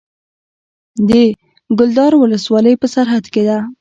[1.07, 1.09] د
[1.77, 3.57] کلدار ولسوالۍ په سرحد کې ده